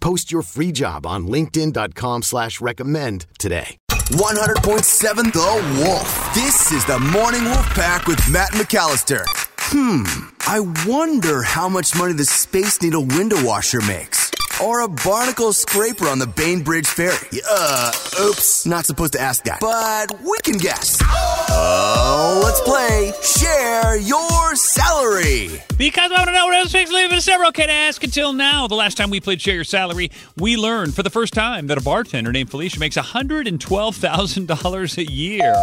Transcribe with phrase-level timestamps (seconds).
[0.00, 3.78] Post your free job on linkedin.com slash recommend today.
[3.90, 6.34] 100.7 The Wolf.
[6.34, 9.22] This is the Morning Wolf Pack with Matt McAllister.
[9.72, 10.02] Hmm,
[10.48, 14.19] I wonder how much money the Space Needle window washer makes.
[14.62, 17.40] Or a barnacle scraper on the Bainbridge Ferry.
[17.50, 19.58] Uh, oops, not supposed to ask that.
[19.60, 21.00] But we can guess.
[21.02, 25.62] Oh, let's play Share Your Salary.
[25.78, 28.66] Because I want to know what else makes living is okay to ask until now.
[28.66, 31.78] The last time we played Share Your Salary, we learned for the first time that
[31.78, 35.54] a bartender named Felicia makes $112,000 a year.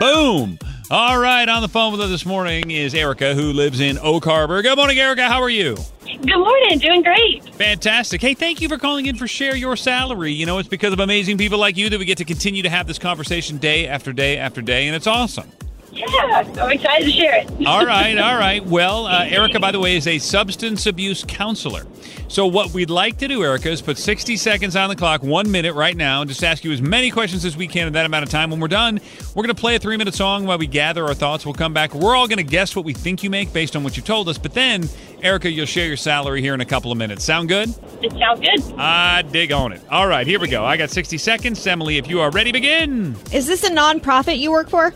[0.00, 0.58] Boom!
[0.90, 4.24] All right, on the phone with us this morning is Erica, who lives in Oak
[4.24, 4.62] Harbor.
[4.62, 5.26] Good morning, Erica.
[5.26, 5.76] How are you?
[6.22, 6.78] Good morning.
[6.78, 7.44] Doing great.
[7.54, 8.20] Fantastic.
[8.20, 10.32] Hey, thank you for calling in for Share Your Salary.
[10.32, 12.70] You know, it's because of amazing people like you that we get to continue to
[12.70, 15.50] have this conversation day after day after day, and it's awesome.
[15.96, 17.66] Yeah, I'm excited to share it.
[17.66, 18.64] All right, all right.
[18.64, 21.86] Well, uh, Erica, by the way, is a substance abuse counselor.
[22.28, 25.50] So, what we'd like to do, Erica, is put 60 seconds on the clock, one
[25.50, 28.04] minute right now, and just ask you as many questions as we can in that
[28.04, 28.50] amount of time.
[28.50, 29.00] When we're done,
[29.34, 31.46] we're going to play a three minute song while we gather our thoughts.
[31.46, 31.94] We'll come back.
[31.94, 34.28] We're all going to guess what we think you make based on what you've told
[34.28, 34.38] us.
[34.38, 34.88] But then,
[35.22, 37.24] Erica, you'll share your salary here in a couple of minutes.
[37.24, 37.72] Sound good?
[38.02, 38.78] It sounds good.
[38.78, 39.80] I dig on it.
[39.90, 40.64] All right, here we go.
[40.64, 41.66] I got 60 seconds.
[41.66, 43.16] Emily, if you are ready, begin.
[43.32, 44.92] Is this a nonprofit you work for?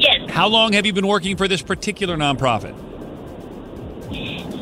[0.00, 2.74] Yes, How long have you been working for this particular nonprofit?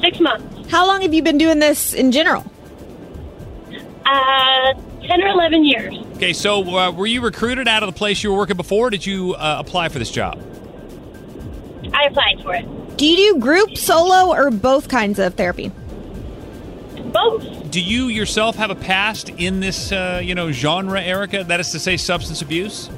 [0.00, 0.70] six months.
[0.70, 2.44] How long have you been doing this in general?
[4.04, 4.74] Uh,
[5.06, 5.96] 10 or 11 years.
[6.16, 8.86] Okay, so uh, were you recruited out of the place you were working before?
[8.88, 10.38] Or did you uh, apply for this job?
[11.92, 12.96] I applied for it.
[12.96, 15.70] Do you do group, solo, or both kinds of therapy?
[17.12, 17.70] Both.
[17.70, 21.44] Do you yourself have a past in this, uh, you know, genre, Erica?
[21.44, 22.90] That is to say, substance abuse.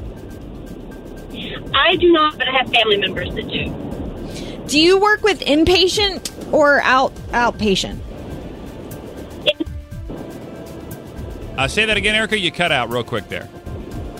[1.75, 4.65] I do not, but I have family members that do.
[4.67, 7.99] Do you work with inpatient or out outpatient?
[11.57, 12.39] Uh, say that again, Erica.
[12.39, 13.49] You cut out real quick there.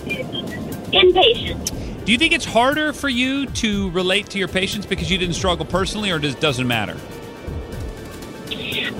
[0.05, 2.05] Inpatient.
[2.05, 5.35] Do you think it's harder for you to relate to your patients because you didn't
[5.35, 6.97] struggle personally, or does it doesn't matter?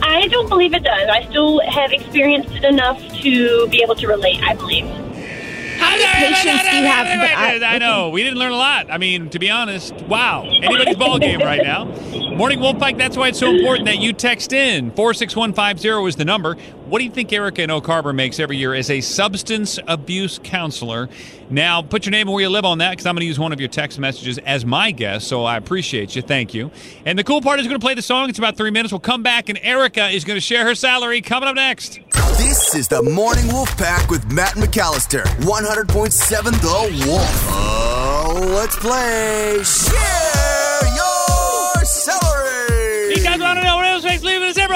[0.01, 1.09] I don't believe it does.
[1.09, 4.85] I still have experienced it enough to be able to relate, I believe.
[5.81, 7.07] How many patients do you have?
[7.07, 8.91] I, I know we didn't learn a lot.
[8.91, 11.85] I mean, to be honest, wow, anybody's ball game right now.
[12.35, 12.97] Morning Wolfpack.
[12.97, 16.15] That's why it's so important that you text in four six one five zero is
[16.15, 16.55] the number.
[16.85, 20.39] What do you think Erica in Oak Harbor makes every year as a substance abuse
[20.43, 21.09] counselor?
[21.49, 23.39] Now, put your name and where you live on that because I'm going to use
[23.39, 25.27] one of your text messages as my guest.
[25.27, 26.21] So I appreciate you.
[26.21, 26.69] Thank you.
[27.05, 28.29] And the cool part is we're going to play the song.
[28.29, 28.91] It's about three minutes.
[28.91, 31.21] We'll come back and Erica is going to share her salary.
[31.21, 31.99] Coming up next.
[32.41, 35.21] This is the Morning Wolf Pack with Matt McAllister.
[35.41, 37.21] 100.7 The Wolf.
[37.51, 43.15] Oh, let's play Share Your Salary.
[43.15, 43.80] You guys want to know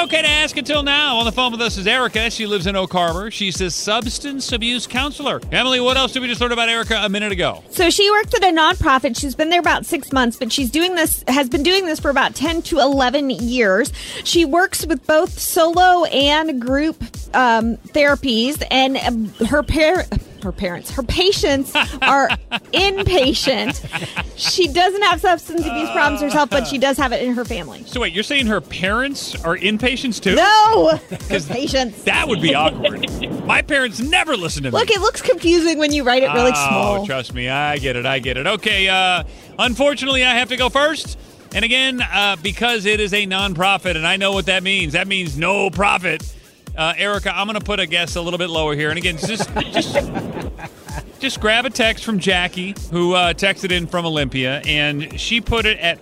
[0.06, 1.18] okay to ask until now.
[1.18, 2.30] On the phone with us is Erica.
[2.30, 3.32] She lives in Oak Harbor.
[3.32, 5.42] She's a substance abuse counselor.
[5.52, 7.64] Emily, what else did we just learn about Erica a minute ago?
[7.72, 9.20] So she works at a nonprofit.
[9.20, 12.12] She's been there about six months, but she's doing this has been doing this for
[12.12, 13.92] about ten to eleven years.
[14.24, 17.02] She works with both solo and group
[17.34, 20.06] um, therapies, and um, her par-
[20.46, 22.30] her parents, her patients are
[22.72, 23.82] inpatient.
[24.38, 27.84] She doesn't have substance abuse problems herself, but she does have it in her family.
[27.86, 30.36] So wait, you're saying her parents are inpatients too?
[30.36, 30.97] No,
[31.30, 32.03] her patients.
[32.03, 33.09] That would be awkward.
[33.46, 34.78] My parents never listen to me.
[34.78, 37.06] Look, it looks confusing when you write it really oh, small.
[37.06, 38.06] trust me, I get it.
[38.06, 38.48] I get it.
[38.48, 39.24] Okay, uh,
[39.59, 41.18] unfortunately, I have to go first.
[41.53, 44.94] And again, uh, because it is a nonprofit, and I know what that means.
[44.94, 46.24] That means no profit.
[46.78, 48.90] Uh, Erica, I'm going to put a guess a little bit lower here.
[48.90, 49.96] And again, just just
[51.20, 55.66] just grab a text from Jackie, who uh, texted in from Olympia, and she put
[55.66, 56.00] it at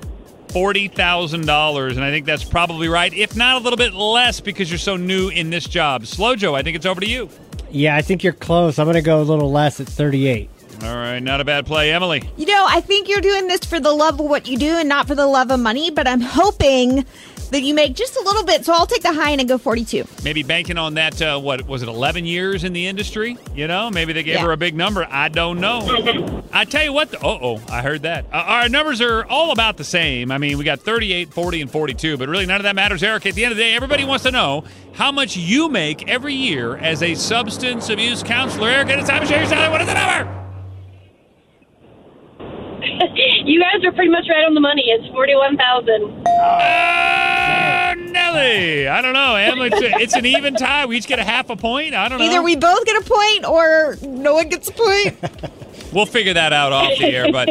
[0.49, 4.39] forty thousand dollars, and I think that's probably right, if not a little bit less,
[4.39, 6.05] because you're so new in this job.
[6.05, 7.29] Slow Joe, I think it's over to you.
[7.71, 8.77] Yeah, I think you're close.
[8.77, 10.49] I'm going to go a little less at 38.
[10.83, 12.29] All right, not a bad play, Emily.
[12.37, 14.89] You know, I think you're doing this for the love of what you do and
[14.89, 17.05] not for the love of money, but I'm hoping
[17.53, 18.65] that you make just a little bit.
[18.65, 20.03] So I'll take the high end and go 42.
[20.23, 21.21] Maybe banking on that.
[21.21, 21.87] Uh, what was it?
[21.87, 23.37] 11 years in the industry.
[23.55, 24.41] You know, maybe they gave Yeah.
[24.45, 25.07] her a big number.
[25.09, 26.43] I don't know.
[26.51, 27.15] I tell you what.
[27.23, 28.25] Oh, oh, I heard that.
[28.31, 30.31] Uh, our numbers are all about the same.
[30.31, 33.25] I mean, we got 38, 40, and 42, but really none of that matters, Eric.
[33.25, 34.63] At the end of the day, everybody wants to know
[34.93, 38.69] how much you make every year as a substance abuse counselor.
[38.69, 39.71] Eric, it's time to share your salary.
[39.71, 40.39] What is the number?
[43.45, 44.83] you guys are pretty much right on the money.
[44.87, 46.27] It's forty-one thousand.
[46.27, 47.02] Uh,
[48.33, 48.87] Nelly.
[48.87, 49.59] I don't know, Em.
[49.61, 50.85] It's, a- it's an even tie.
[50.85, 51.93] We each get a half a point.
[51.93, 52.25] I don't know.
[52.25, 55.17] Either we both get a point or no one gets a point.
[55.93, 57.31] We'll figure that out off the air.
[57.31, 57.49] But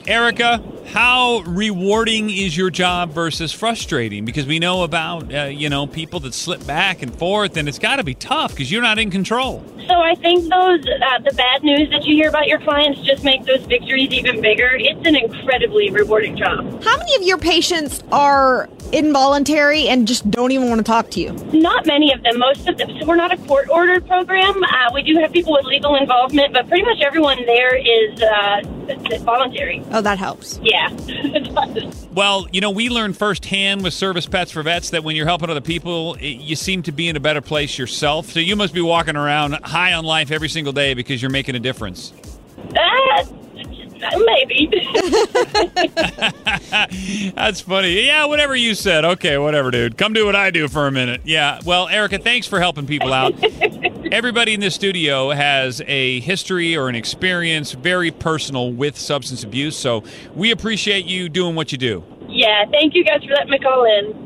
[0.08, 4.24] Erica, how rewarding is your job versus frustrating?
[4.24, 7.78] Because we know about uh, you know people that slip back and forth, and it's
[7.78, 9.62] got to be tough because you're not in control.
[9.86, 13.22] So I think those uh, the bad news that you hear about your clients just
[13.22, 14.70] make those victories even bigger.
[14.74, 16.82] It's an incredibly rewarding job.
[16.82, 21.20] How many of your patients are involuntary and just don't even want to talk to
[21.20, 21.32] you?
[21.52, 22.38] Not many of them.
[22.38, 22.90] Most of them.
[22.98, 24.62] So we're not a court ordered program.
[24.64, 28.62] Uh, we do have people with legal involvement, but pretty much everyone there is uh,
[29.20, 29.82] voluntary.
[29.92, 30.60] Oh, that helps.
[30.62, 30.90] Yeah.
[32.12, 35.50] Well, you know, we learned firsthand with Service Pets for Vets that when you're helping
[35.50, 38.32] other people, it, you seem to be in a better place yourself.
[38.32, 41.54] So you must be walking around high on life every single day because you're making
[41.54, 42.14] a difference.
[42.74, 43.26] uh,
[44.24, 44.88] maybe.
[47.34, 48.06] That's funny.
[48.06, 49.04] Yeah, whatever you said.
[49.04, 49.98] Okay, whatever, dude.
[49.98, 51.20] Come do what I do for a minute.
[51.24, 51.60] Yeah.
[51.66, 53.34] Well, Erica, thanks for helping people out.
[54.12, 59.76] Everybody in this studio has a history or an experience very personal with substance abuse,
[59.76, 62.02] so we appreciate you doing what you do.
[62.28, 62.64] yeah.
[62.70, 64.25] Thank you guys for letting me call in.